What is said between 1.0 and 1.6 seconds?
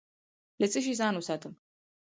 ځان وساتم؟